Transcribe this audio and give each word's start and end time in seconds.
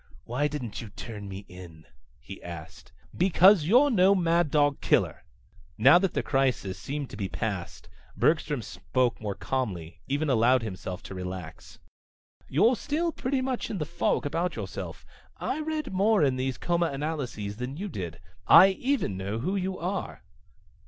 "Why 0.23 0.47
didn't 0.47 0.81
you 0.81 0.89
turn 0.89 1.29
me 1.29 1.45
in?" 1.47 1.85
he 2.19 2.41
asked. 2.41 2.91
"Because 3.15 3.65
you're 3.65 3.91
no 3.91 4.15
mad 4.15 4.49
dog 4.49 4.81
killer!" 4.81 5.23
Now 5.77 5.99
that 5.99 6.15
the 6.15 6.23
crisis 6.23 6.79
seemed 6.79 7.11
to 7.11 7.15
be 7.17 7.29
past, 7.29 7.87
Bergstrom 8.17 8.63
spoke 8.63 9.21
more 9.21 9.35
calmly, 9.35 10.01
even 10.07 10.27
allowed 10.27 10.63
himself 10.63 11.03
to 11.03 11.13
relax. 11.13 11.77
"You're 12.49 12.75
still 12.75 13.11
pretty 13.11 13.41
much 13.41 13.69
in 13.69 13.77
the 13.77 13.85
fog 13.85 14.25
about 14.25 14.55
yourself. 14.55 15.05
I 15.37 15.59
read 15.59 15.93
more 15.93 16.23
in 16.23 16.35
those 16.35 16.57
comanalyses 16.57 17.57
than 17.57 17.77
you 17.77 17.87
did. 17.87 18.19
I 18.47 18.69
even 18.69 19.17
know 19.17 19.37
who 19.37 19.55
you 19.55 19.77
are!" 19.77 20.23